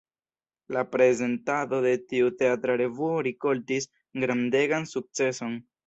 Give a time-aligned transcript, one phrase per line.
[0.75, 3.91] La prezentado de tiu teatra revuo rikoltis
[4.27, 5.61] grandegan sukceson.